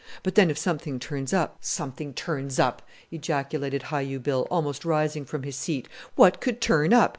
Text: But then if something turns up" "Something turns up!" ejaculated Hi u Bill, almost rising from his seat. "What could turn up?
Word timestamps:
But 0.23 0.33
then 0.33 0.49
if 0.49 0.57
something 0.57 0.99
turns 0.99 1.31
up" 1.31 1.57
"Something 1.61 2.15
turns 2.15 2.57
up!" 2.57 2.81
ejaculated 3.11 3.83
Hi 3.93 4.01
u 4.01 4.19
Bill, 4.19 4.47
almost 4.49 4.83
rising 4.83 5.25
from 5.25 5.43
his 5.43 5.55
seat. 5.55 5.87
"What 6.15 6.41
could 6.41 6.59
turn 6.59 6.91
up? 6.91 7.09